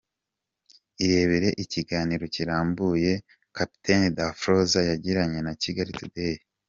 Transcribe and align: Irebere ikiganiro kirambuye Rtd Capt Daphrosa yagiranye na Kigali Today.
Irebere 1.05 1.49
ikiganiro 1.63 2.23
kirambuye 2.35 3.11
Rtd 3.17 3.23
Capt 3.55 3.85
Daphrosa 4.17 4.79
yagiranye 4.89 5.39
na 5.43 5.53
Kigali 5.61 5.91
Today. 5.99 6.35